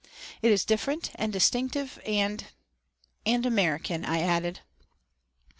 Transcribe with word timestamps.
"It 0.41 0.51
is 0.51 0.65
different 0.65 1.11
and 1.13 1.31
distinctive 1.31 2.01
and 2.07 2.45
and 3.23 3.45
American," 3.45 4.03
I 4.03 4.21
added. 4.21 4.61